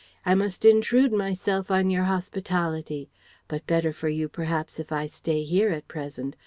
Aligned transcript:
I 0.25 0.33
must 0.33 0.65
intrude 0.65 1.13
myself 1.13 1.69
on 1.69 1.91
your 1.91 2.05
hospitality. 2.05 3.11
But 3.47 3.67
better 3.67 3.93
for 3.93 4.09
you 4.09 4.29
perhaps 4.29 4.79
if 4.79 4.91
I 4.91 5.05
stay 5.05 5.43
here 5.43 5.69
at 5.69 5.87
present. 5.87 6.35